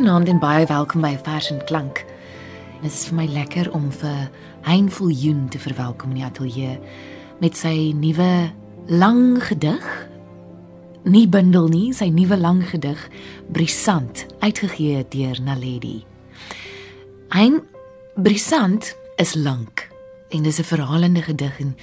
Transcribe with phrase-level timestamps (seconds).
[0.00, 1.98] Goeienaand en baie welkom by Vers en Klank.
[2.80, 4.30] Dit is vir my lekker om vir
[4.64, 6.78] Hein Viljoen te verwelkom in die ateljee
[7.42, 8.48] met sy nuwe
[8.88, 9.84] lang gedig.
[11.04, 12.96] Nie bundel nie, sy nuwe lang gedig
[13.52, 15.98] Brisant, uitgegee deur Naledi.
[17.36, 17.60] Hein
[18.16, 19.84] Brisant is lank
[20.32, 21.76] en dis 'n verhalende gedig en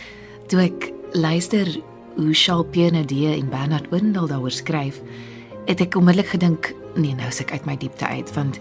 [0.47, 1.69] toe ek luister
[2.15, 5.03] hoe Charles Pierre en Bernard Windel daaroor skryf,
[5.67, 8.59] het ek onmiddellik gedink, nee, nou is ek uit my diepte uit want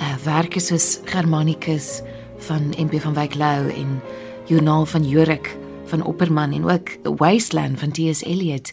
[0.00, 2.00] uh werke soos Germanicus
[2.48, 4.00] van MP van Wyk Lou en
[4.48, 5.56] Journal van Jorik
[5.92, 8.22] van Opperman en ook Wasteland van T.S.
[8.22, 8.72] Eliot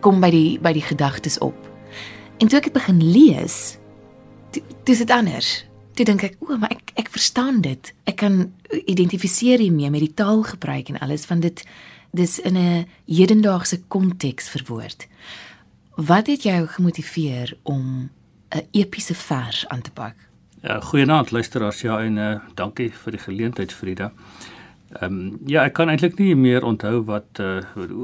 [0.00, 1.56] kom by die by die gedagtes op.
[2.38, 3.78] En toe ek dit begin lees,
[4.84, 5.62] dis dit anders.
[5.96, 7.92] Toe dink ek, o, maar ek ek verstaan dit.
[8.08, 8.50] Ek kan
[8.84, 11.64] identifiseer hiermee met die taalgebruik en alles van dit
[12.12, 15.08] dis in 'n hedendaagse konteks verwoord.
[15.94, 18.10] Wat het jou gemotiveer om
[18.48, 20.14] 'n epiese vers aan te pak?
[20.62, 21.80] Ja, goeienaand luisteraars.
[21.80, 24.12] Ja, en uh, dankie vir die geleentheid Frida.
[24.92, 27.60] Ehm um, ja, ek kan eintlik nie meer onthou wat uh,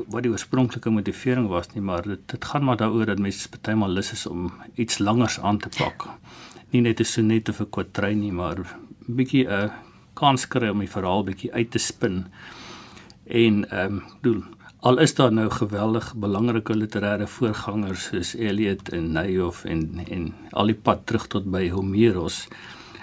[0.09, 3.89] wat die oorspronklike motivering was nie, maar dit dit gaan maar daaroor dat mense partymal
[3.89, 6.09] lus is om iets langers aan te pak.
[6.71, 8.67] Nie net 'n sonnet of 'n kwatryn nie, maar 'n
[9.15, 9.73] bietjie 'n uh,
[10.15, 12.27] kans kry om die verhaal bietjie uit te spin.
[13.25, 14.45] En ehm um, doen
[14.81, 20.67] al is daar nou geweldig belangrike literêre voorgangers soos Eliot en Neyhoff en en al
[20.67, 22.47] die pad terug tot by Homerus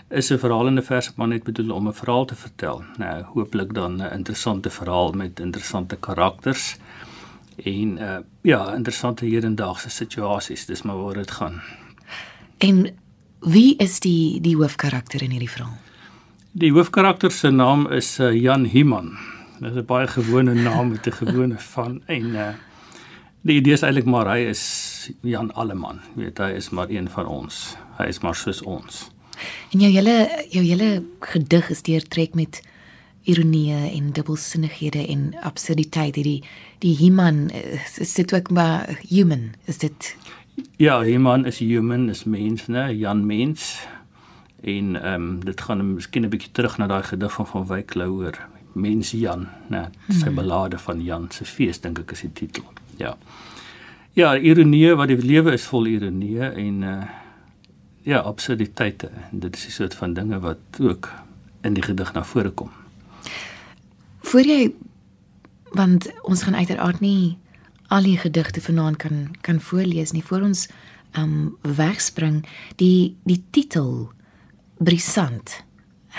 [0.10, 2.84] is 'n verhalende vers maar net bedoel om 'n verhaal te vertel.
[2.98, 6.78] Nou hooplik dan 'n interessante verhaal met interessante karakters
[7.64, 11.62] en uh ja, interessante hedendaagse situasies, dis maar waar dit gaan.
[12.58, 12.96] En
[13.40, 15.78] wie is die die hoofkarakter in hierdie verhaal?
[16.52, 19.18] Die hoofkarakter se naam is uh, Jan Himan.
[19.60, 22.54] Dit is 'n baie gewone naam met 'n gewone van en uh
[23.42, 24.64] die idee is eintlik maar hy is
[25.22, 27.76] Jan Alleman, weet hy is maar een van ons.
[27.98, 29.12] Hy is maar soos ons.
[29.72, 32.62] En jou hele jou hele gedig is deurtrek met
[33.22, 36.14] ironie en dubbelsinnighede en absurditeit.
[36.14, 36.44] Die
[36.80, 37.50] die Himan
[37.98, 40.16] is dit ook maar human, is dit
[40.78, 42.88] Ja, Himan is human, is mens, né?
[42.98, 43.88] Jan mens.
[44.62, 47.94] En ehm um, dit gaan miskien 'n bietjie terug na daai gedig van van Wyk
[47.94, 50.36] Louwer Mens Jan, né, sy hmm.
[50.36, 52.66] belade van Jan se fees dink ek is die titel.
[53.00, 53.16] Ja.
[54.16, 57.04] Ja, ironie wat die lewe is vol ironie en uh
[58.06, 59.10] ja, absurditeite.
[59.32, 61.12] En dit is 'n soort van dinge wat ook
[61.62, 62.70] in die gedig na vore kom.
[64.20, 64.74] Voor jy
[65.72, 67.38] want ons gaan uiteraard nie
[67.88, 70.68] al die gedigte vanaand kan kan voorlees nie voor ons
[71.18, 74.12] um wegspring die die titel
[74.78, 75.64] brisant.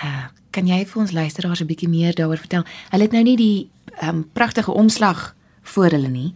[0.04, 2.64] Uh kan jy vir ons luisteraars 'n bietjie meer daaroor vertel?
[2.90, 3.68] Hulle het nou nie die
[4.02, 6.34] um, pragtige omslag voor hulle nie.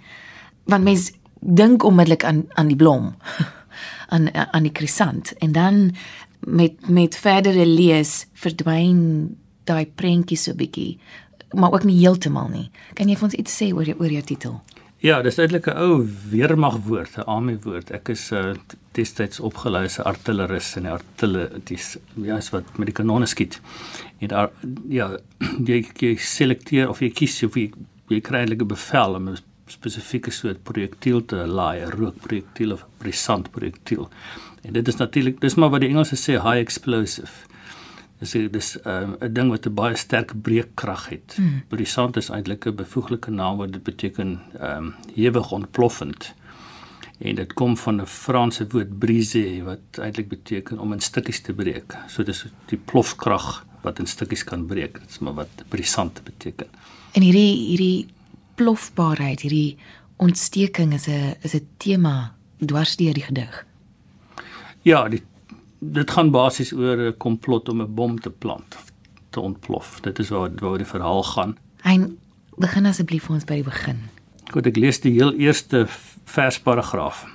[0.64, 3.14] Want mens dink onmiddellik aan aan die blom.
[4.12, 5.94] aan aan die krisant en dan
[6.40, 10.98] met met verdere lees verdwyn daai prentjie so bietjie
[11.52, 12.70] maar ook nie heeltemal nie.
[12.94, 14.60] Kan jy vir ons iets sê oor jou oor jou titel?
[15.00, 17.90] Ja, dis eintlik 'n ou weermagwoord, 'n army woord.
[17.90, 18.52] Ek is uh,
[18.92, 21.78] destyds opgelei as artilleris in die artillerie,
[22.20, 23.60] ja, is wat met die kanonne skiet.
[24.18, 24.50] En daar
[24.88, 25.16] ja,
[25.70, 27.70] jy, jy selekteer of jy kies of jy,
[28.08, 32.82] jy kry eintlik 'n bevel om 'n spesifieke soort projektiel te laai, 'n rookprojektiel of
[32.84, 34.10] 'n brisant projektiel.
[34.62, 37.48] En dit is natuurlik, dis maar wat die Engelse sê high explosive.
[38.20, 41.34] Dis dis ehm, 'n um, ding wat 'n baie sterk breekkrag het.
[41.36, 41.62] Hmm.
[41.68, 46.34] Brisant is eintlik 'n bevoeglike naam wat dit beteken ehm um, hewig ontploffend.
[47.18, 51.52] En dit kom van 'n Franse woord brise wat eintlik beteken om in stukkies te
[51.52, 51.96] breek.
[52.08, 55.00] So dis die plofkrag wat in stukkies kan breek.
[55.00, 56.66] Dit is maar wat brisant beteken.
[57.12, 58.06] En hierdie hierdie
[58.54, 59.76] plofbaarheid, hierdie
[60.16, 63.66] ontsteking is 'n is 'n tema dwars deur die gedig.
[64.82, 65.22] Ja, die
[65.80, 68.76] dit gaan basies oor 'n komplot om 'n bom te plant,
[69.30, 70.00] te ontplof.
[70.00, 71.56] Dit is waar waar die verhaal gaan.
[71.82, 72.18] Hein,
[72.56, 73.98] begin asseblief vir ons by die begin.
[74.52, 75.86] Goed, ek lees die heel eerste
[76.24, 77.26] versparagraaf.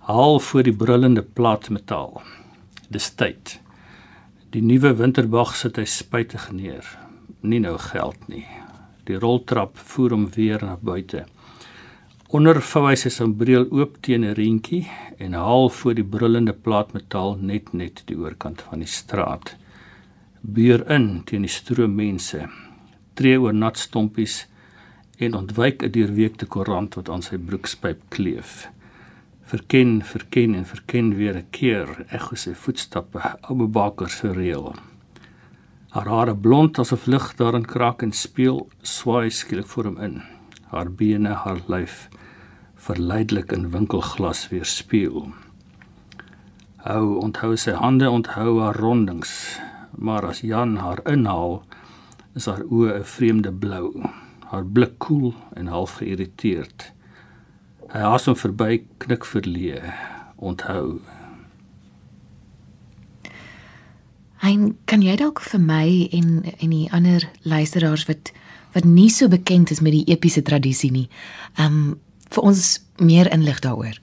[0.00, 2.22] Haal voor die brullende plaatmetaal.
[2.88, 3.60] Dis tyd.
[4.50, 6.98] Die nuwe winterbag sit hy spytig neer.
[7.40, 8.46] Nie nou geld nie.
[9.04, 11.24] Die roltrap voer hom weer na buite.
[12.32, 14.86] Ondervou hy sy sambreel oop teen 'n reentjie
[15.20, 19.50] en haal voor die brullende plaatmetaal net net die oorkant van die straat.
[20.40, 22.48] Beur in teen die stroom mense.
[23.14, 24.46] Tree oor nat stompies
[25.18, 28.68] en ontwyk 'n deurweekte koerant wat aan sy broekspyp kleef.
[29.44, 34.74] Verken, verken en verken weer 'n keer ekho sy voetstappe Abu Bakr se reël.
[35.90, 40.22] Haar hare blond asof lig daarin kraak en speel, swaai skielik voor hom in.
[40.70, 42.08] Haar bene, haar lyf
[42.82, 45.30] verleidelik in winkelglas weer speel.
[46.82, 49.30] hou onthou sy hande onthou haar rondings,
[49.94, 51.60] maar as Jan haar inhaal,
[52.34, 54.02] is haar oë 'n vreemde blou,
[54.50, 56.92] haar blik koel en half geïrriteerd.
[57.92, 59.94] Hy haas hom verby knik verleë,
[60.36, 61.00] onthou.
[64.42, 68.32] Hein, kan jy dalk vir my en en die ander luisteraars wat
[68.74, 71.08] wat nie so bekend is met die epiese tradisie nie,
[71.58, 72.00] um
[72.32, 73.98] vir ons meer inlig daaroor?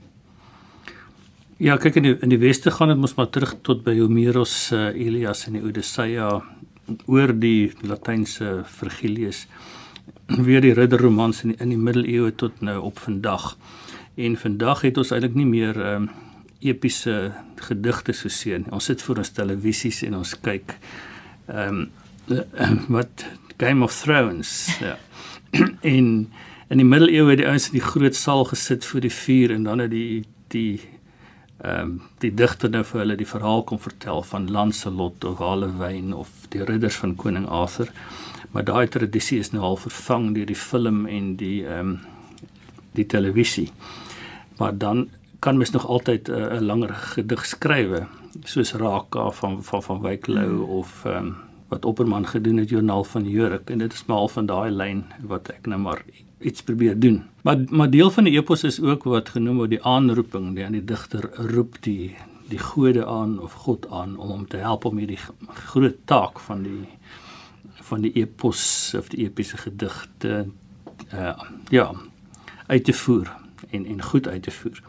[1.59, 4.71] Ja, kyk in die, in die weste gaan dit mos maar terug tot by Homerus
[4.71, 6.29] uh, Elias en die Odisseia
[7.09, 9.43] oor die latynse Virgilius
[10.47, 13.51] weer die ridderromans in die, in die middeleeue tot nou op vandag.
[14.19, 16.09] En vandag het ons eintlik nie meer um,
[16.59, 17.33] epiese
[17.67, 18.65] gedigte so seën.
[18.75, 20.75] Ons sit voor ons televisies en ons kyk
[21.49, 21.87] ehm um,
[22.95, 23.25] wat
[23.57, 24.95] Game of Thrones ja.
[25.95, 26.29] en
[26.69, 29.63] in die middeleeue het die ouens in die groot saal gesit voor die vuur en
[29.65, 30.23] dan het die
[30.53, 30.79] die
[31.59, 36.13] ehm um, die digter nou vir hulle die verhaal kom vertel van Lancelot of Halewyn
[36.15, 37.91] of die ridders van koning Arthur.
[38.51, 41.99] Maar daai tradisie is nou al vervang deur die film en die ehm um,
[42.95, 43.67] die televisie.
[44.57, 48.07] Maar dan kan mens nog altyd 'n uh, langer gedig skrywe
[48.43, 50.63] soos Raka van van van Wyklou hmm.
[50.79, 51.35] of ehm um,
[51.69, 55.03] wat Opperman gedoen het Joernaal van Jurk en dit is maar al van daai lyn
[55.21, 56.01] wat ek nou maar
[56.39, 57.23] iets probeer doen.
[57.41, 60.77] Maar maar deel van die epos is ook wat genoem word die aanroeping, die aan
[60.77, 62.15] die digter roep die
[62.49, 65.19] die gode aan of God aan om hom te help om hierdie
[65.69, 66.87] groot taak van die
[67.89, 68.63] van die epos
[68.97, 70.47] of die epiese gedigte
[71.13, 71.35] uh
[71.69, 71.91] ja
[72.67, 73.29] uit te voer
[73.69, 74.81] en en goed uit te voer.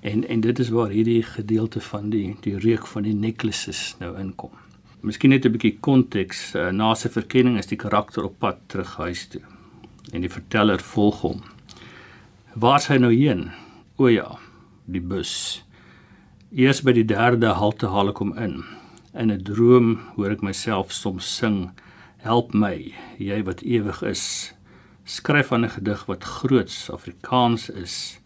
[0.00, 4.18] En en dit is waar hierdie gedeelte van die die reuk van die necklaces nou
[4.18, 4.63] inkom.
[5.04, 8.96] Miskien net 'n bietjie konteks, uh, na sy verkenning is die karakter op pad terug
[8.96, 9.42] huis toe
[10.12, 11.42] en die verteller volg hom.
[12.56, 13.50] Waar is hy nou heen?
[13.98, 14.38] O ja,
[14.86, 15.62] die bus.
[16.56, 18.64] Eers by die derde halte haal ek hom in.
[19.12, 21.70] In 'n droom hoor ek myself soms sing:
[22.24, 24.54] Help my, jy wat ewig is.
[25.04, 28.20] Skryf aan 'n gedig wat groots Afrikaans is.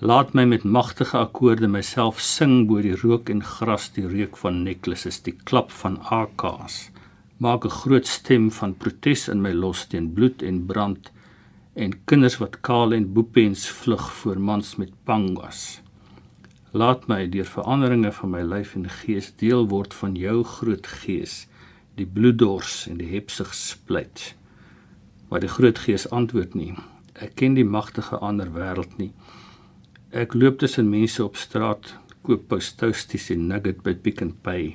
[0.00, 4.62] Laat my met magtige akkoorde myself sing bo die rook en gras, die reuk van
[4.64, 6.90] necklaces, die klap van AK's
[7.44, 11.10] maak 'n groot stem van protes in my los teen bloed en brand
[11.74, 15.80] en kinders wat kaal en boepens vlug voor mans met pangas.
[16.72, 21.46] Laat my deur veranderinge van my lyf en gees deel word van jou groot gees,
[21.94, 24.34] die bloeddors en die hepsig splyt.
[25.28, 26.74] Maar die groot gees antwoord nie.
[27.14, 29.12] Ek ken die magtige ander wêreld nie.
[30.14, 31.88] Ek loop tussen mense op straat,
[32.22, 34.68] koop postousties en nugget by Pick n Pay.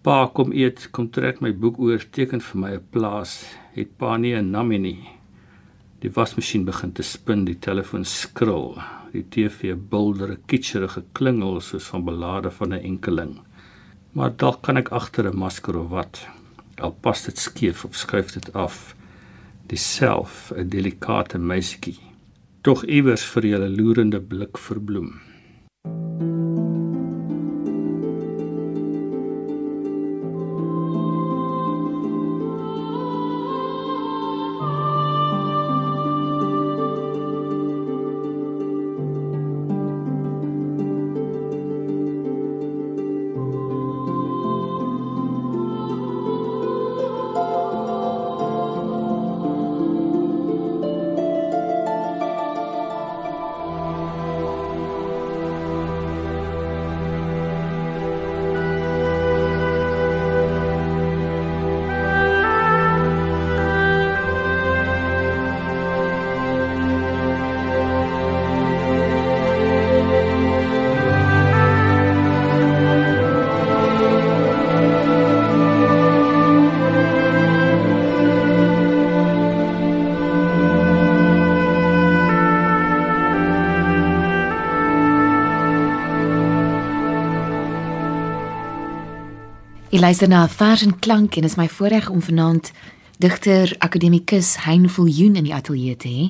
[0.00, 3.44] Pa kom eet, kom trek my boek oor, teken vir my 'n plaas.
[3.76, 5.04] Het pa nie 'n nammie nie.
[6.00, 8.80] Die wasmasjien begin te spin, die telefoon skril.
[9.12, 13.40] Die TV bulder 'n kitscherige klingel soos van belade van 'n enkeling.
[14.14, 16.26] Maar dalk kan ek agter 'n masker of wat.
[16.80, 18.94] Al pas dit skeef of skuif dit af.
[19.66, 22.07] Diself 'n delikate meisietjie.
[22.68, 25.06] Tog iewers vir julle loerende blik verbloem.
[89.98, 92.68] Jy luister na Vers en Klank en is my voorreg om vanaand
[93.18, 96.26] digter akademikus Hein Viljoen in die ateljee te hê.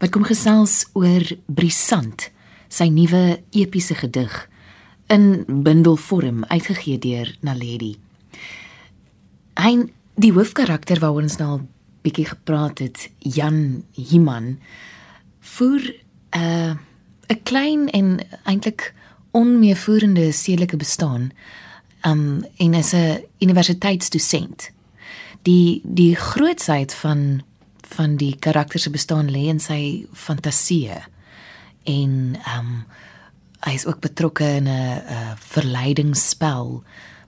[0.00, 2.30] Wat kom gesels oor Brisant,
[2.72, 4.32] sy nuwe epiese gedig
[5.12, 7.98] in bundelvorm uitgegee deur Naledi.
[9.60, 11.62] Hein, die hoofkarakter waaroor ons nou al
[12.00, 14.54] bietjie gepraat het, Jan Himan,
[15.52, 15.84] voer
[16.32, 16.72] 'n uh,
[17.28, 18.94] 'n klein en eintlik
[19.36, 21.32] onmeervoerende sedelike bestaan
[22.06, 24.70] um en is 'n universiteitsdosent.
[25.42, 27.42] Die die grootsheid van
[27.80, 30.90] van die karakter se bestaan lê in sy fantasie
[31.84, 32.84] en um
[33.60, 36.82] hy is ook betrokke in 'n 'n verleidingsspel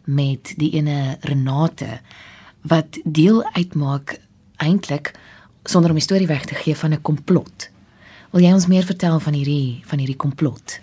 [0.04, 2.00] met die ene Renate
[2.62, 4.20] wat deel uitmaak
[4.56, 5.12] eintlik
[5.64, 7.70] sonder om die storie weg te gee van 'n komplot.
[8.30, 10.80] Wil jy ons meer vertel van hierdie van hierdie komplot?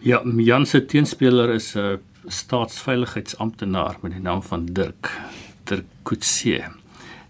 [0.00, 5.12] Ja, Jan se teenspeler is 'n staatsveiligheidsamptenaar met die naam van Dirk
[5.64, 6.64] Dirk Kutse.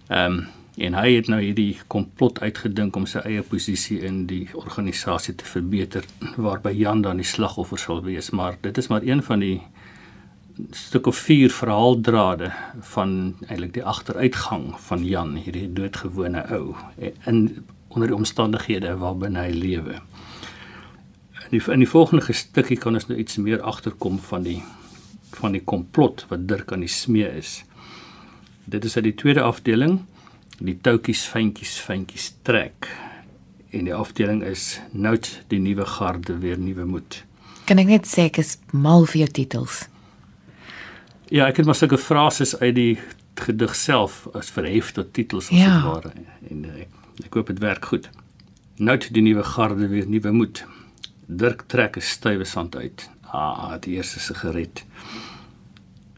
[0.08, 0.46] Ehm um,
[0.78, 5.46] en hy het nou hierdie komplot uitgedink om sy eie posisie in die organisasie te
[5.48, 6.04] verbeter
[6.36, 9.56] waarby Jan dan die slagoffer sal wees, maar dit is maar een van die
[10.70, 12.52] stuk of vier verhaaldrade
[12.92, 16.76] van eintlik die agteruitgang van Jan, hierdie doodgewone ou
[17.26, 20.00] in onder die omstandighede waarbinne hy lewe.
[21.48, 24.60] In die, in die volgende stukkie kan ons nou iets meer agterkom van die
[25.40, 27.62] van die komplot wat Dirk aan die smee is.
[28.68, 30.00] Dit is uit die tweede afdeling,
[30.61, 32.88] die toutjies fyntjies fyntjies trek.
[33.71, 37.23] En die afdeling is note die nuwe garde weer nuwe moed.
[37.68, 39.83] Kan ek net sê ek is mal vir jou titels.
[41.28, 42.95] Ja, ek het maar sulke frases uit die
[43.38, 45.75] gedig self as verhef tot titels as Ja.
[45.76, 46.12] dit ware
[46.50, 46.88] en eh, ek,
[47.28, 48.09] ek hoop dit werk goed.
[48.78, 50.64] Note die nuwe garde weer nuwe moed.
[51.28, 53.09] Dirk trek 'n stywe sand uit.
[53.33, 54.85] Ah, die eerste sigaret.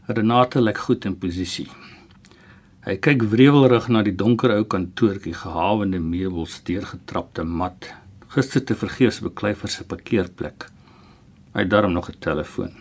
[0.07, 1.67] Renate lyk goed in posisie.
[2.81, 7.91] Hy kyk wrevelrig na die donker ou kantoortjie, gehawende meubels, deurgetrapte mat.
[8.33, 10.65] Gister te vergeefs beklei vir sy parkeerplek.
[11.53, 12.73] Hy het darm nog 'n telefoon.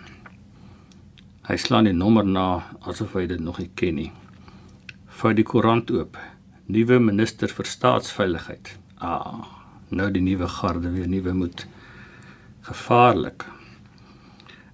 [1.49, 4.13] Hy slaan die nommer na asof hy dit nog nie ken nie.
[5.09, 6.17] Vou die koerant oop.
[6.69, 8.79] Nuwe minister vir staatsveiligheid.
[8.99, 9.45] Ah,
[9.91, 11.67] nou die nuwe garde weer nuwe moed.
[12.63, 13.45] Gevaarlik.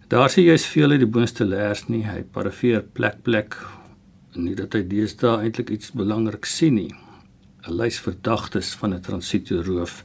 [0.06, 2.04] Daar sien jy's veel uit die boonste leers nie.
[2.06, 3.56] Hy parafeer plek plek.
[4.38, 6.92] Nie dat hy deesdae eintlik iets belangrik sien nie.
[7.66, 10.04] 'n Lys verdagtes van 'n transito-roof.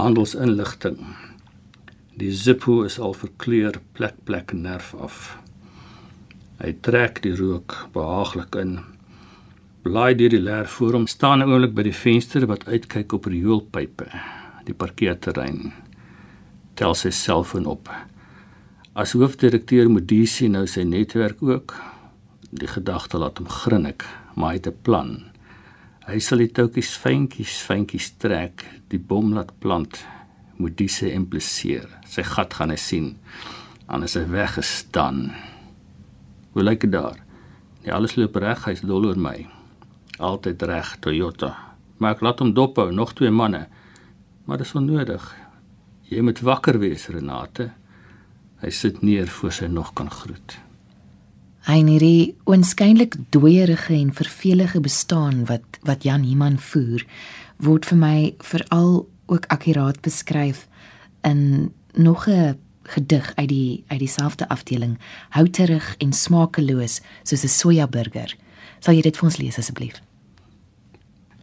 [0.00, 0.98] Handelsinligting.
[2.16, 5.38] Die Zippo is al verkleur plek plek nerf af.
[6.58, 8.80] Hy trek die rook behaaglik in.
[9.82, 13.26] Blaai deur die leer voor hom staan 'n oomblik by die venster wat uitkyk op
[13.26, 14.06] rioolpype,
[14.64, 15.72] die parkeerterrein.
[16.74, 17.88] Tel sy selfoon op.
[18.98, 21.70] As hoofdirekteur Modisi nou sy netwerk ook.
[22.50, 24.02] Die gedagte laat hom grinnik,
[24.34, 25.10] maar hy het 'n plan.
[26.08, 30.04] Hy sal die toutjies fyntjies fyntjies trek, die bom laat plant,
[30.56, 31.86] Modise impliseer.
[32.06, 33.16] Sy gat gaan hy sien.
[33.86, 35.32] Anders hy weggestaan.
[36.52, 37.18] Hoe lyk dit daar?
[37.84, 39.46] Nee, alles loop reg, hy's dol oor my.
[40.18, 41.56] Altyd reg, Toyota.
[41.98, 43.68] Maar ek laat hom dophou, nog twee manne.
[44.44, 45.36] Maar dis onnodig.
[46.02, 47.77] Jy moet wakker wees, Renate.
[48.60, 50.58] Hy sit neer voor sy nog kan groet.
[51.68, 57.04] Hy en hierdie oënskynlik dooierige en vervelige bestaan wat wat Jan Iman voer,
[57.60, 60.66] word vir my veral ook akkuraat beskryf
[61.22, 64.98] in nog 'n gedig uit die uit dieselfde afdeling,
[65.28, 68.36] houterig en smakeloos soos 'n sojaburger.
[68.80, 70.00] Sal jy dit vir ons lees asseblief?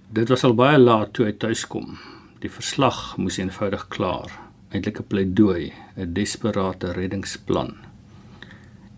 [0.10, 1.98] Dit was al baie laat toe hy tuis kom.
[2.40, 4.45] Die verslag moes eenvoudig klaar.
[4.76, 5.66] Eintlik 'n pleidooi,
[5.96, 7.70] 'n desperate reddingsplan.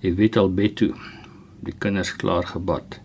[0.01, 0.93] Jy weet al bed toe.
[1.67, 2.99] Die kinders klaar gebad.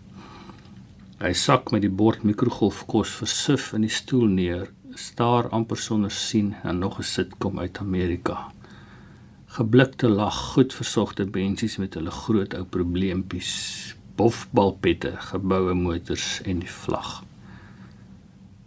[1.21, 6.55] Hy sak met die bord mikrogolfkos versif in die stoel neer, staar amper sonder sien
[6.63, 8.37] en nog 'n sitkom uit Amerika.
[9.57, 13.51] Geblikte lag, goed versogte bensies met hulle groot ou probleempies,
[14.15, 17.23] bofbalpette, geboue motors en die vlag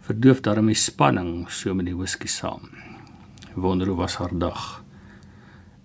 [0.07, 2.69] verdoof daarmee spanning so met die whisky saam.
[3.57, 4.83] Wonder hoe was haar dag.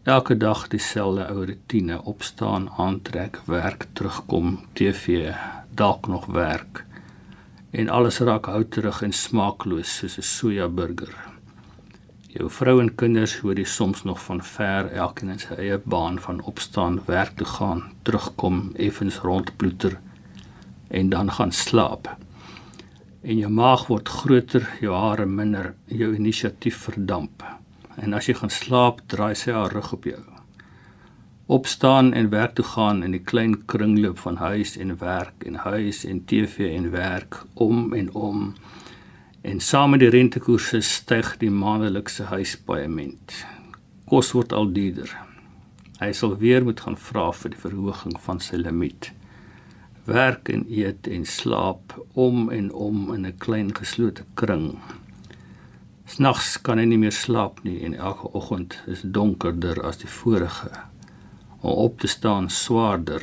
[0.03, 5.33] Elke dag dieselfde ou rotine, opstaan, aantrek, werk, terugkom, TV,
[5.71, 6.85] dalk nog werk.
[7.71, 11.15] En alles raak houterig en smaakloos soos 'n sojaburger.
[12.29, 16.21] Jou vrou en kinders hoor jy soms nog van ver, elkeen in sy eie baan
[16.21, 19.99] van opstaan, werk toe gaan, terugkom, effens rondploeter
[20.89, 22.17] en dan gaan slaap
[23.23, 27.45] en jou maag word groter, jou hare minder, jou inisiatief verdamp.
[27.97, 30.21] En as jy gaan slaap, draai sy haar rug op jou.
[31.53, 36.05] Opstaan en werk toe gaan in die klein kringloop van huis en werk en huis
[36.09, 38.55] en TV en werk om en om.
[39.43, 43.35] En saam met die rentekoerse styg die maandelikse huispaaiement.
[44.09, 45.11] Kos word al duurder.
[46.01, 49.13] Hy sal weer moet gaan vra vir die verhoging van sy limiet
[50.05, 54.79] werk en eet en slaap om en om in 'n klein geslote kring.
[56.07, 60.71] Snags kan hy nie meer slaap nie en elke oggend is donkerder as die vorige.
[61.61, 63.23] Om op te staan swaarder.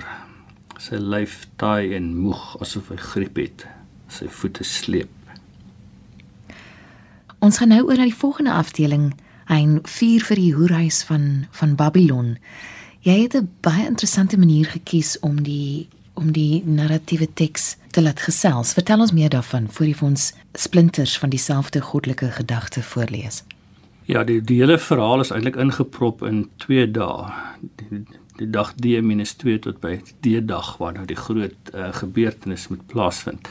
[0.79, 3.65] Sy lyf taai en moeg asof hy griep het.
[4.07, 5.11] Sy voete sleep.
[7.39, 9.11] Ons gaan nou oor na die volgende afdeling,
[9.49, 12.37] Ein vier vir die hoerhuis van van Babylon.
[13.01, 18.21] Jy het 'n baie interessante manier gekies om die om die narratiewe teks te laat
[18.27, 18.73] gesels.
[18.77, 20.25] Vertel ons meer daarvan voor jy vir ons
[20.57, 23.43] splinters van dieselfde goddelike gedagte voorlees.
[24.09, 27.29] Ja, die die hele verhaal is eintlik ingeprop in 2 dae.
[27.81, 28.03] Die,
[28.39, 33.49] die dag D-2 tot by D-dag waar nou die groot uh, gebeurtenis moet plaasvind.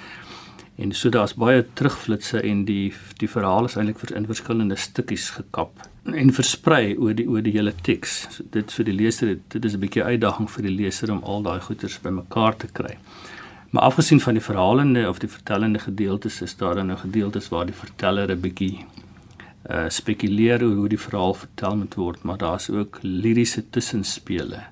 [0.78, 5.86] En so daar's baie terugflitsse en die die verhaal is eintlik in verskillende stukkies gekap
[6.14, 8.20] en versprei oor die oor die hele teks.
[8.34, 11.42] So dit so die leser dit is 'n bietjie uitdaging vir die leser om al
[11.42, 12.96] daai goeters bymekaar te kry.
[13.70, 17.66] Maar afgesien van die verhalende of die vertellende gedeeltes is daar dan nou gedeeltes waar
[17.66, 18.84] die verteller 'n bietjie
[19.70, 24.62] uh spekuleer oor hoe die verhaal vertel moet word, maar daar's ook liriese tussenspele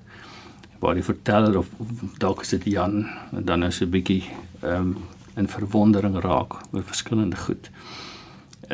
[0.79, 4.23] waar die verteller of, of dalk is dit Jan dan is 'n bietjie
[4.61, 4.97] ehm um,
[5.35, 7.69] in verwondering raak oor verskillende goed.
[7.69, 8.07] Uh,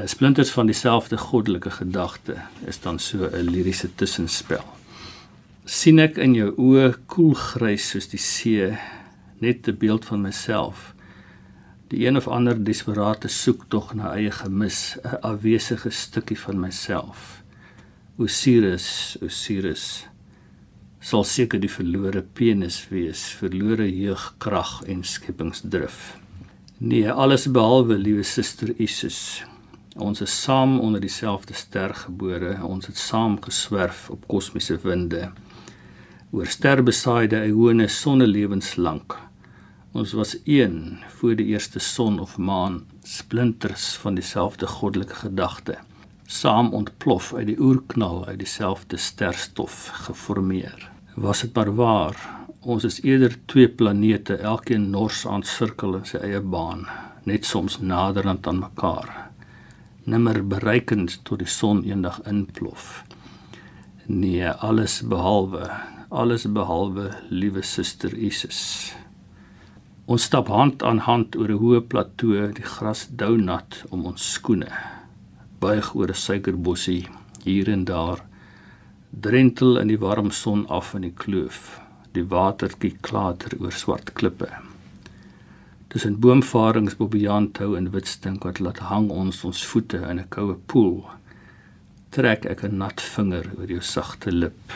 [0.05, 2.35] splinters van dieselfde goddelike gedagte
[2.65, 4.63] is dan so 'n liriese tussenspel.
[5.65, 8.77] sien ek in jou oë koelgrys soos die see
[9.39, 10.93] net 'n beeld van myself.
[11.87, 17.43] Die een of ander desperate soek tog na eie gemis, 'n afwesige stukkie van myself.
[18.17, 20.07] Osiris, Osiris
[20.99, 26.17] sal seker die verlore penis wees, verlore jeugkrag en skepingsdrif.
[26.77, 29.43] Nee, alles behalwe liewe suster Isus.
[29.95, 32.57] Ons is saam onder dieselfde ster gebore.
[32.65, 35.31] Ons het saam geswerf op kosmiese winde.
[36.31, 39.17] Oor sterbesaaide eone sonnelewens lank.
[39.93, 45.77] Ons was een voor die eerste son of maan, splinters van dieselfde goddelike gedagte.
[46.25, 50.89] Saam ontplof uit die oerknal uit dieselfde sterstof geformeer.
[51.15, 56.21] Was dit maar waar Ons is eerder twee planete, elkeen nors aan sirkel in sy
[56.23, 56.85] eie baan,
[57.27, 59.22] net soms naderend aan mekaar.
[60.03, 63.03] Nimmer bereikend tot die son eendag inplof.
[64.05, 65.69] Nee, alles behalwe,
[66.09, 68.91] alles behalwe liewe suster Isis.
[70.05, 74.33] Ons stap hand aan hand oor 'n hoë plateau, die gras dou nat om ons
[74.33, 74.71] skoene.
[75.59, 77.07] Buig oor 'n suikerbossie
[77.43, 78.19] hier en daar,
[79.09, 84.51] drentel in die warm son af in die kloof die watertjie klater oor swart klippe.
[85.93, 90.29] Tussen boomvarings bobbejaan hou en wit stink wat laat hang ons ons voete in 'n
[90.35, 91.05] koue poel.
[92.09, 94.73] Trek ek 'n nat vinger oor jou sagte lip.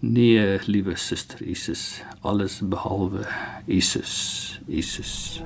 [0.00, 3.26] Nee, liewe suster Jesus, alles behalwe
[3.66, 5.42] Jesus, Jesus.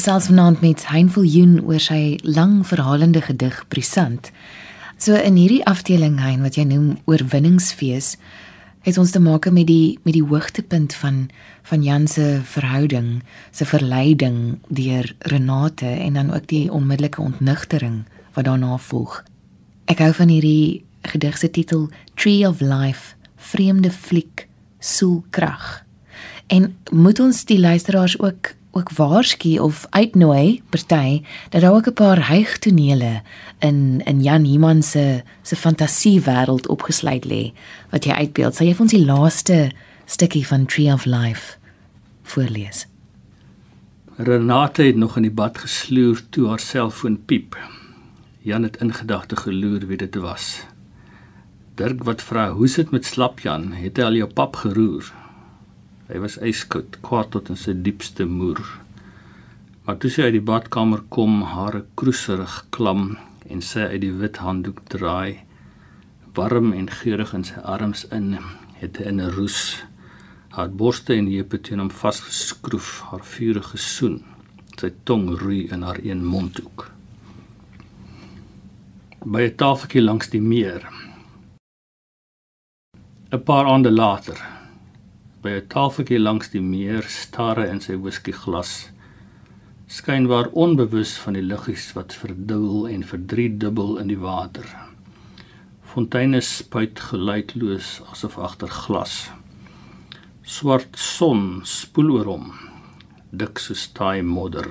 [0.00, 4.30] Gesels vanaand met Hein Viljoen oor sy lang verhalende gedig Brisant.
[4.96, 8.14] So in hierdie afdeling Hein wat jy noem oorwinningsfees,
[8.86, 11.18] het ons te maak met die met die hoogtepunt van
[11.68, 13.10] van Jan se verhouding,
[13.52, 14.38] se verleiding
[14.72, 18.06] deur Renate en dan ook die onmiddellike ontnigtering
[18.38, 19.18] wat daarna volg.
[19.84, 20.80] Ek hou van hierdie
[21.12, 24.46] gedig se titel Tree of Life, vreemde fliek,
[24.78, 25.84] soelkrag.
[26.48, 31.92] En moet ons die luisteraars ook ook waarsku of uitnooi party dat daar ook 'n
[31.92, 33.22] paar heigtonele
[33.58, 37.52] in in Jan Iman se se fantasiewêreld opgesluit lê
[37.90, 38.54] wat jy uitbeeld.
[38.54, 39.70] Sal jy vir ons die laaste
[40.04, 41.56] stukkie van Tree of Life
[42.22, 42.86] voorlees?
[44.16, 47.56] Renate het nog in die bad gesloer toe haar selfoon piep.
[48.40, 50.66] Jan het in gedagte geloer wie dit was.
[51.74, 53.72] Dirk wat vra, "Hoe sit met slap Jan?
[53.72, 55.19] Het hy al jou pap geroer?"
[56.10, 58.58] Hy was yskoud, kwaad tot in sy diepste moer.
[59.86, 63.12] Maar toe sy uit die badkamer kom, hare kroeserig klam
[63.46, 65.46] en sy uit die wit handdoek draai,
[66.34, 68.34] warm en geurig in sy arms in,
[68.82, 69.84] het hy in 'n roes
[70.50, 74.24] haar borste en heupe teen hom vasgeskroef, haar vurige soen,
[74.78, 76.90] sy tong roei in haar een mondhoek.
[79.24, 80.82] By 'n tafeltjie langs die meer
[83.32, 84.59] 'n paar aande later
[85.42, 88.90] by 'n tafeltjie langs die meer stare in sy whiskyglas
[89.90, 94.66] skynbaar onbewus van die liggies wat verdubbel en verdriedubbel in die water.
[95.82, 99.16] Fonteine spuit geluidloos asof agter glas.
[100.46, 102.46] Swart son spoel oor hom,
[103.34, 104.70] dik so taai modder.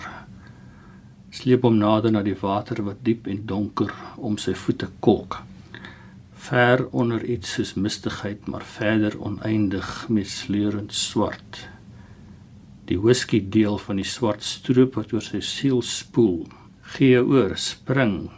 [1.35, 5.41] Sleep hom nader na die water wat diep en donker om sy voete kolk
[6.39, 11.67] ver onder iets soos mistigheid, maar verder oneindig mesleurend swart.
[12.87, 16.47] Die whisky deel van die swart stroop wat oor sy siel spoel,
[16.95, 18.29] gee oor, spring,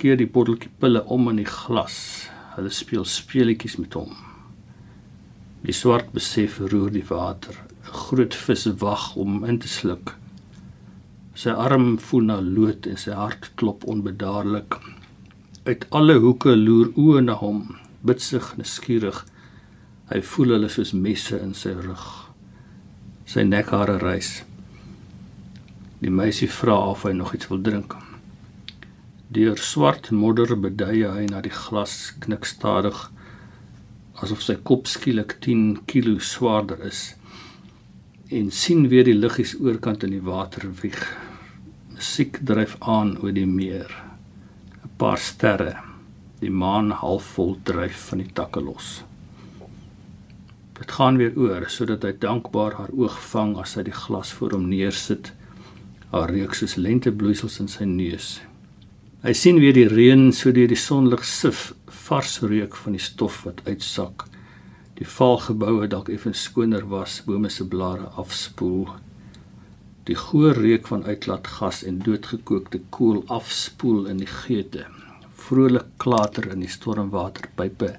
[0.00, 1.98] keer die botteltjie pille om in die glas.
[2.56, 4.16] Hulle speel speletjies met hom.
[5.62, 7.54] Die swart besef roer die water.
[7.84, 10.14] 'n Groot vis wag om in te sluk.
[11.34, 14.80] Sy arm voel na lood en sy hart klop onbedaarlik.
[15.64, 17.58] Uit alle hoeke loer oë na hom,
[18.00, 19.18] bitsig en skieurig.
[20.08, 22.06] Hy voel hulle soos messe in sy rug.
[23.28, 24.30] Sy nekhare rys.
[26.00, 27.92] Die meisie vra of hy nog iets wil drink.
[29.28, 33.10] Deur swart modder beduie hy na die glas knik stadig
[34.16, 37.10] asof sy kop skielik 10 kg swaarder is
[38.32, 41.04] en sien weer die liggies oorkant in die water wieg.
[41.92, 43.92] Musiek dryf aan oor die meer
[45.00, 45.78] paar sterre
[46.42, 48.98] die maan halfvol dryf van die takke los.
[50.76, 54.56] Dit gaan weer oor sodat hy dankbaar haar oog vang as hy die glas voor
[54.56, 55.32] hom neersit.
[56.12, 58.28] Haar reuk soos lentebloeisels in sy neus.
[59.24, 61.70] Hy sien weer die reën so deur die sonlig sif
[62.04, 64.26] vars reuk van die stof wat uitsak.
[65.00, 68.90] Die valgeboue dalk effens skoner was, bome se blare afspoel.
[70.08, 74.86] Die goeie reuk van uitlaatgas en doodgekookte kool afspoel in die geete.
[75.34, 77.94] Vrolik klater in die stormwaterpype.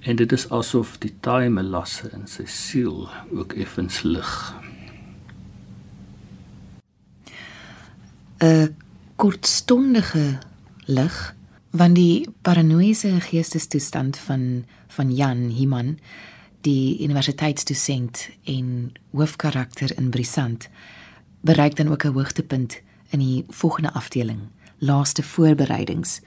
[0.00, 4.32] En dit is asof die taai melasse in sy siel ook effens lig.
[8.40, 8.74] 'n
[9.16, 10.38] kortstondige
[10.86, 11.34] lig
[11.70, 15.98] want die paranoïese geestestoestand van van Jan Himan
[16.60, 20.68] die universiteitsdosent en hoofkarakter in Brisant
[21.40, 24.40] bereik dan ook 'n hoogtepunt in die volgende afdeling,
[24.78, 26.20] laaste voorbereidings.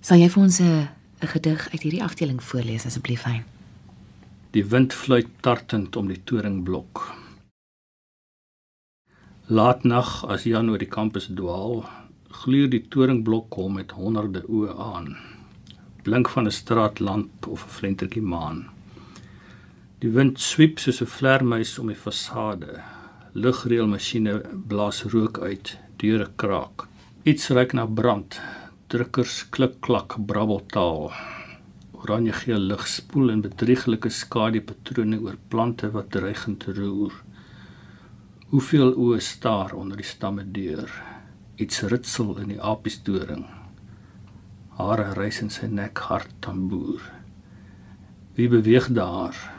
[0.00, 0.88] Sal jy vir ons 'n
[1.22, 3.44] 'n gedig uit hierdie afdeling voorlees asseblief, Hein?
[4.50, 7.14] Die wind fluit tartend om die toringblok.
[9.46, 11.84] Laatnag as Jan oor die kampus dwaal,
[12.28, 15.16] gluur die toringblok hom met honderde oë aan.
[16.02, 18.75] Blink van 'n straatlamp of 'n flentertjie maan.
[19.96, 22.82] Die wind swiep soos 'n vlermuis om die fasade,
[23.32, 24.34] lugreëlmasjiene
[24.68, 26.84] blaas rook uit, deure kraak.
[27.24, 28.36] Iets ruik na brand.
[28.88, 31.12] Drukkers klik klak brabbeltaal.
[31.92, 37.12] Oranje geel lig spoel in bedrieglike skadupatrone oor plante wat dreigend roer.
[38.52, 40.92] Hoeveel oë staar onder die stamme deur.
[41.56, 43.46] Iets ritsel in die apiesdoring.
[44.76, 47.00] Hare reis in sy nek hard tamboer.
[48.34, 49.55] Wie beweeg daar?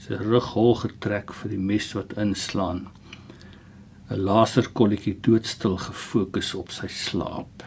[0.00, 2.86] Sy rug hol getrek vir die mes wat inslaan.
[4.10, 7.62] 'n Laserkolletjie doodstil gefokus op sy slaap.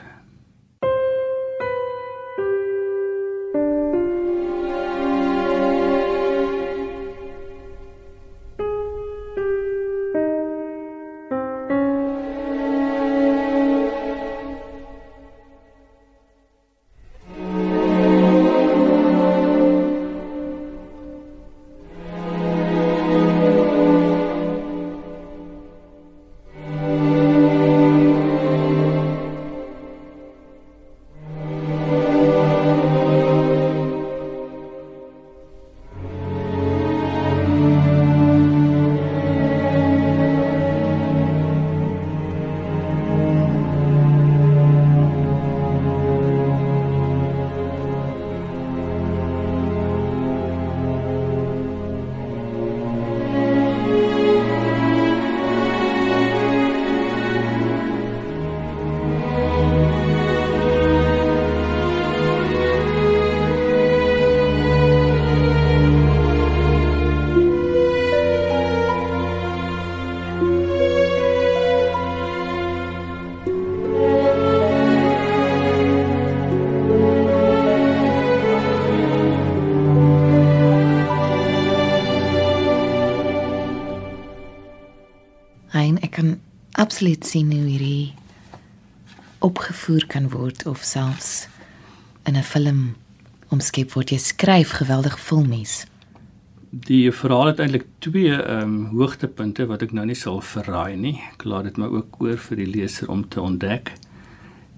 [87.26, 88.14] Sien hoe hierdie
[89.44, 91.48] opgevoer kan word of selfs
[92.26, 92.96] in 'n film
[93.50, 94.10] omskep word.
[94.10, 95.86] Jy skryf geweldig filmies.
[96.70, 101.22] Die verhaal het eintlik twee ehm um, hoogtepunte wat ek nou nie sal verraai nie.
[101.34, 103.94] Ek laat dit maar ook oor vir die leser om te ontdek.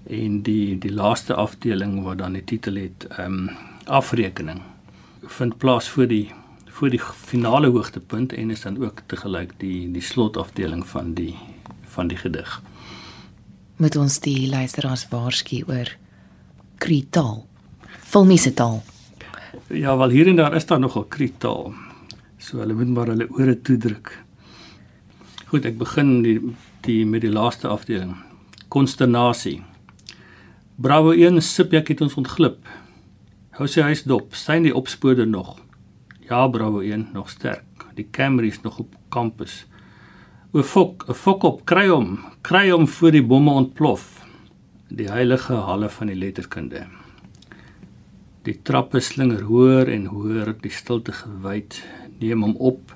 [0.06, 3.50] En die die laaste afdeling wat dan die titel het ehm um,
[3.86, 4.60] afrekening
[5.26, 6.32] vind plaas voor die
[6.66, 11.34] voor die finale hoogtepunt en is dan ook te gelyk die die slotafdeling van die
[11.96, 12.60] van die gedig.
[13.80, 15.90] Met ons die luisteraars waarsku oor
[16.80, 17.42] kritaal.
[18.06, 18.82] Filmiese taal.
[19.72, 21.72] Ja, wel hier en daar is daar nogal kritaal.
[22.38, 24.12] So hulle moet maar hulle ore toedruk.
[25.50, 26.38] Goed, ek begin die
[26.86, 28.12] die met die laaste afdeling.
[28.70, 29.58] Konsternasie.
[30.78, 32.60] Bravo 1 Sipjak het ons ontglip.
[33.58, 34.36] Hou sy huis dop.
[34.38, 35.56] Sien die opspoorder nog?
[36.28, 37.86] Ja, Bravo 1 nog sterk.
[37.98, 39.64] Die Camry is nog op kampus.
[40.54, 42.20] O fok, fok op, kry hom.
[42.46, 44.04] Kry hom voor die bomme ontplof.
[44.94, 46.84] Die heilige halle van die letterkunde.
[48.46, 51.80] Die trappe slinger hoër en hoër, die stilte gewyd.
[52.20, 52.94] Neem hom op.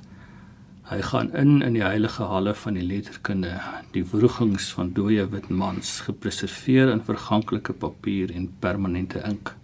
[0.93, 3.57] Hy gaan in in die heilige halle van die letterkunde,
[3.95, 9.57] die wrogings van dooie wit mans gepreserveer in verganklike papier en permanente ink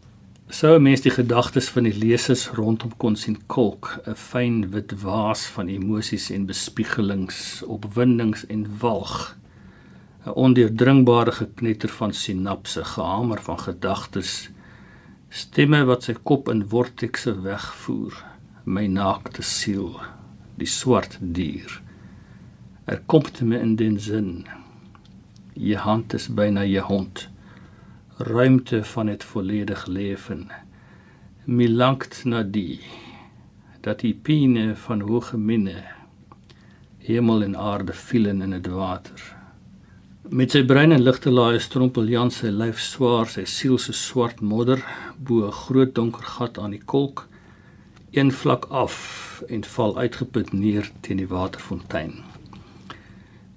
[0.48, 5.02] sou 'n mens die gedagtes van die lesers rondom kon sien kolk, 'n fyn wit
[5.02, 9.36] waas van emosies en bespiegelings, opwindings en walg.
[10.24, 14.50] 'n Ondeurdringbare geknetter van sinapse, gehamer van gedagtes,
[15.28, 18.24] stemme wat sy kop in vortekse wegvoer,
[18.64, 20.00] my naakte siel,
[20.56, 21.82] die swart dier.
[22.84, 24.46] Er kom te my in den sin.
[25.54, 27.28] Jy hand is byna jy hond
[28.18, 30.48] ruimte van het volledig leven.
[31.44, 32.80] Mi langt na die
[33.80, 35.84] dat die pine van hoge minne
[36.98, 39.20] hemel en aarde vielen in het water.
[40.28, 44.40] Met sy brein en ligte laai strompel Jan sy lyf swaar, sy siel se swart
[44.40, 44.80] modder
[45.18, 47.28] bo 'n groot donker gat aan die kolk,
[48.10, 52.35] een vlak af en val uitgeput neer teen die waterfontein.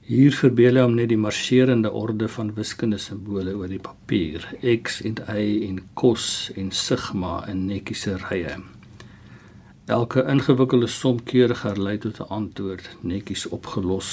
[0.10, 5.04] Hier verbeel hy hom net die marsjerende orde van wiskunde simbole oor die papier, x
[5.06, 6.24] en y en cos
[6.58, 8.56] en sigma in netjiese rye.
[9.86, 14.10] Elke ingewikkelde som keurig herlei tot 'n antwoord, netjies opgelos.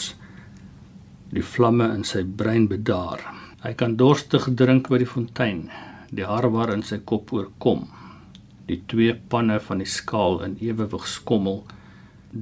[1.33, 3.25] Die vlamme in sy brein bedaar.
[3.65, 5.71] Hy kan dorstig drink by die fontein,
[6.13, 7.89] die harwar in sy kop oorkom.
[8.69, 11.65] Die twee panne van die skaal in ewewig skommel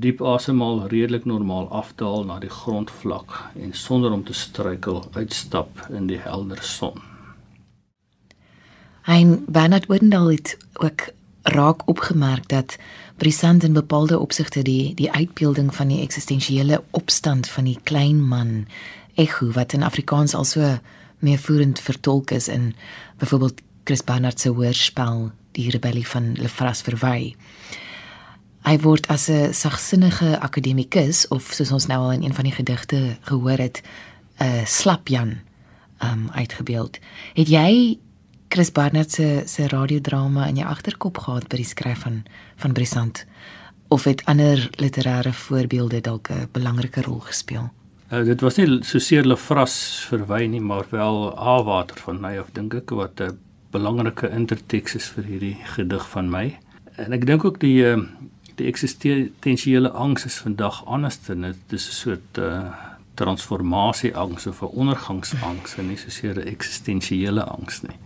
[0.01, 6.07] diep asemhaal redelik normaal afdaal na die grondvlak en sonder om te struikel uitstap in
[6.07, 7.01] die helder son.
[9.05, 11.09] Hein Bernard Wendell het ook
[11.43, 12.77] raak opgemerk dat
[13.17, 18.67] brisant in bepaalde opsigte die die uitbeelding van die eksistensiële opstand van die klein man
[19.15, 20.79] Echo wat in Afrikaans also
[21.19, 22.75] meer voerend vertolk is in
[23.19, 27.35] byvoorbeeld Chris Barnard se hoorspel Die rebellie van Lefras verwy.
[28.65, 32.53] Hy word as 'n sagsinnige akademikus of soos ons nou al in een van die
[32.53, 33.83] gedigte gehoor het,
[34.41, 35.41] 'n slapjan
[36.03, 36.99] um uitgebeeld.
[37.35, 37.99] Het jy
[38.49, 42.23] Chris Barnard se se radiodrama in jou agterkop gehad by die skryf van
[42.57, 43.27] van Brisant
[43.89, 47.71] of het ander literêre voorbeelde dalk 'n belangrike rol gespeel?
[48.13, 52.51] Uh, dit was nie so seer Lefras verwy nie, maar wel Awater van my of
[52.53, 53.39] dink ek wat 'n
[53.71, 56.59] belangrike interteks is vir hierdie gedig van my.
[56.97, 57.99] En ek dink ook die uh,
[58.55, 62.73] die eksistensiële angs is vandag anders dan dit is 'n soort uh
[63.15, 67.97] transformasie angs of 'n ondergangsangs en nie soseer 'n eksistensiële angs nie.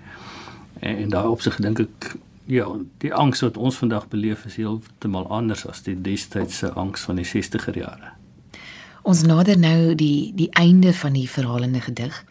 [0.80, 2.66] En, en daarop sig dink ek ja,
[2.98, 7.26] die angs wat ons vandag beleef is heeltemal anders as die destydse angs van die
[7.26, 8.12] 60er jare.
[9.02, 12.24] Ons nader nou die die einde van die verhalende gedig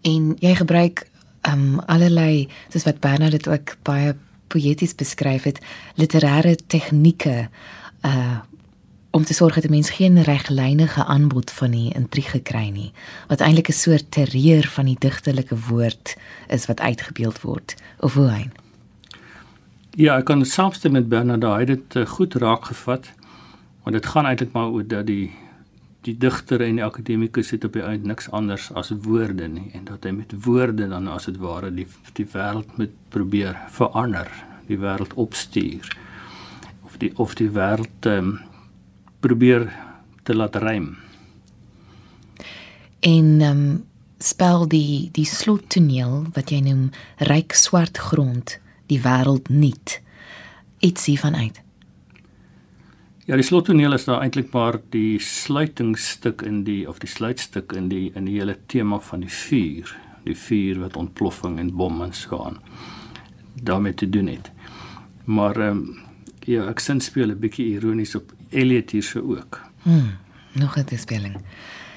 [0.00, 1.06] en jy gebruik
[1.48, 4.14] um allerlei soos wat Bernard dit ook baie
[4.54, 5.62] poeties beskryf het,
[6.00, 7.48] literêre tegnieke
[8.06, 8.42] uh
[9.14, 12.92] om te sorg dat 'n mens geen reglynige aanbod van die intrige kry nie,
[13.28, 16.16] wat eintlik 'n soort terreur van die digtelike woord
[16.48, 18.50] is wat uitgebeeld word of hoe hy.
[19.90, 23.12] Ja, ek kan saamstem met Bernard, het dit uh, goed raak gevat.
[23.82, 25.30] Want dit gaan eintlik maar oor dat die
[26.04, 29.86] die digter en die akademikus het op die eind niks anders as woorde nie en
[29.88, 31.86] dat hy met woorde dan as dit ware die
[32.18, 34.28] die wêreld moet probeer verander,
[34.68, 35.88] die wêreld opstuur
[36.84, 38.36] of die of die wêreld um,
[39.24, 39.70] probeer
[40.24, 40.94] te laat rym.
[43.00, 43.82] En ehm um,
[44.24, 46.86] spel die die slottoneel wat jy noem
[47.28, 49.98] ryk swart grond die wêreld niet
[50.84, 51.60] ietsie vanuit
[53.24, 57.88] Ja, die slottoneel is daar eintlik maar die sluitingsstuk in die of die sluitstuk in
[57.88, 59.94] die in die hele tema van die vuur,
[60.26, 62.58] die vuur wat ontploffing en bommens gaan
[63.54, 64.50] daarmee te doen het.
[65.24, 66.02] Maar ehm um,
[66.44, 69.60] ja, ek sin speel 'n bietjie ironies op Elliot hier so ook.
[69.82, 70.16] Hmm,
[70.52, 71.36] nog 'n spelling.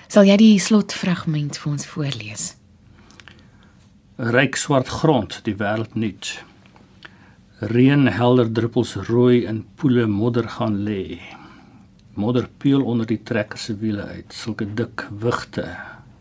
[0.08, 2.56] Sal jy die slotfragment vir ons voorlees?
[4.16, 6.44] Ryk swart grond, die wêreld nuut.
[7.58, 11.18] Reën helder druppels rooi in poele modder gaan lê.
[12.14, 15.66] Modder peel onder die trekker se wiele uit, sulke dik wigte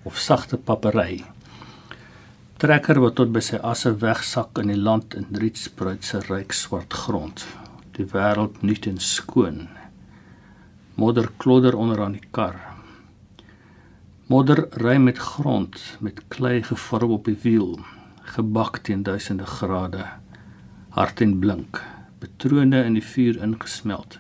[0.09, 1.21] of sagte papery.
[2.57, 6.97] Trekker wat tot by sy asse wegsak in die land in rietspruit se ryk swart
[7.05, 7.45] grond.
[8.01, 9.67] Die wêreld nuut en skoon.
[10.97, 12.57] Modder klodder onder aan die kar.
[14.33, 17.75] Modder ry met grond met klei gevorm op die wiel,
[18.25, 20.17] gebak teen duisende grade
[20.97, 21.83] hard en blink,
[22.23, 24.15] patrone in die vuur ingesmelt.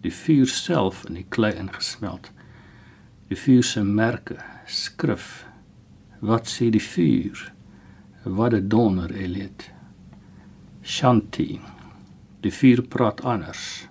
[0.00, 2.30] Die vuur self in die klei ingesmelt.
[3.28, 5.44] Die vuur se merke, skrif.
[6.24, 7.52] Wat sê die vuur?
[8.24, 9.68] Wat 'n donder Elliot.
[10.82, 11.60] Shanti.
[12.40, 13.88] Die vuur praat anders.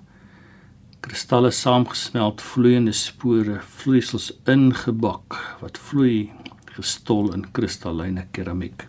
[1.02, 6.32] Kristalle saamgesmelt, vloeiende spore, vloeisels ingebak wat vloei
[6.66, 8.88] gestol in kristalline keramiek.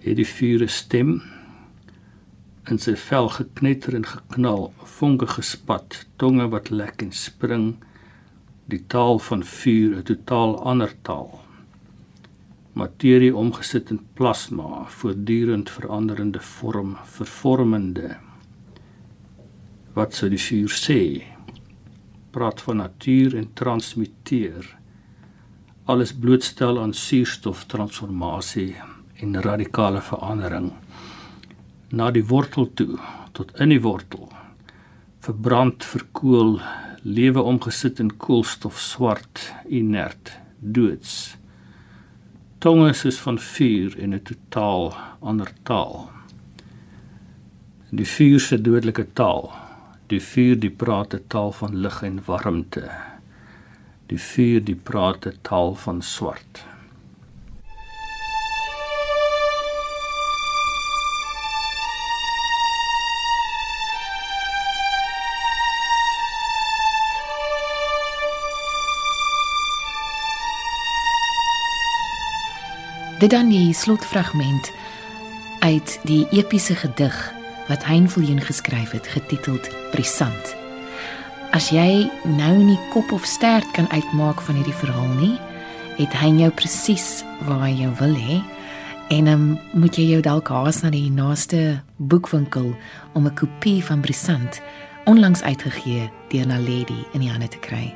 [0.00, 1.37] Het die vuur 'n stem?
[2.72, 7.68] In sy vel geknetter en geknal, vonke gespat, tonge wat lek en spring,
[8.68, 11.40] die taal van vuur, 'n totaal ander taal.
[12.72, 18.16] Materie omgesit in plasma, voortdurend veranderende vorm, vervormende.
[19.94, 21.02] Wat sou die vuur sê?
[22.30, 24.78] Praat van natuur en transmuteer.
[25.84, 28.76] Alles blootstel aan suurstoftransformasie
[29.22, 30.72] en radikale verandering
[31.90, 32.98] na die wortel toe
[33.32, 34.28] tot in die wortel
[35.24, 36.60] verbrand verkoel
[37.02, 41.36] lewe omgesit in koolstof swart inert doods.
[42.58, 46.10] Tonge is van vuur en 'n totaal ander taal.
[47.90, 49.52] Die vuur se dodelike taal.
[50.06, 52.90] Die vuur die praat 'n taal van lig en warmte.
[54.06, 56.64] Die vuur die praat 'n taal van swart
[73.18, 74.70] Dit dan die slotfragment
[75.58, 77.16] uit die epiese gedig
[77.66, 80.54] wat Hein Viljoen geskryf het getiteld Brisant.
[81.50, 85.34] As jy nou nie kop of stert kan uitmaak van hierdie verhaal nie,
[85.98, 88.38] het Hein jou presies waar hy jou wil hê
[89.10, 92.70] en um, moet jy jou dalk haas na die naaste boekwinkel
[93.18, 94.62] om 'n kopie van Brisant
[95.10, 97.94] onlangs uitgegee deur Naledi in die hande te kry.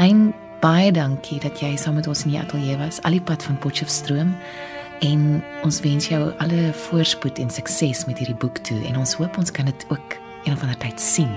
[0.00, 3.42] Hein baie dankie dat jy saam met ons in die ateljee was, al die pad
[3.42, 4.30] van Potchefstroom.
[5.02, 9.38] En ons wens jou alle voorspoed en sukses met hierdie boek toe en ons hoop
[9.40, 11.30] ons kan dit ook een of ander tyd sien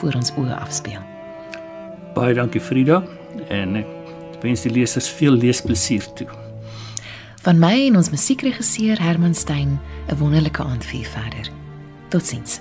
[0.00, 1.02] voor ons oë afspeel.
[2.16, 2.98] Baie dankie Frida
[3.54, 6.26] en ek wens die lesers veel leesplesier toe.
[7.46, 9.78] Van my en ons musiekregisseur Herman Stein
[10.10, 11.50] 'n wonderlike aand vir verder.
[12.10, 12.60] Totsiens.